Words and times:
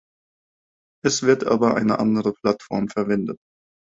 Es 1.05 1.21
wird 1.21 1.43
aber 1.45 1.75
eine 1.77 1.99
andere 1.99 2.33
Plattform 2.33 2.87
verwendet. 2.89 3.37